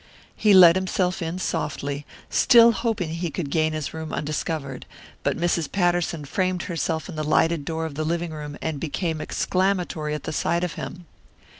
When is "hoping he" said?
2.71-3.29